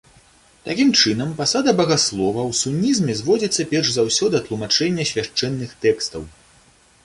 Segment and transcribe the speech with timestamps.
[0.67, 6.21] Такім чынам, пасада багаслова ў сунізме зводзіцца перш за ўсё да тлумачэння свяшчэнных тэкстаў.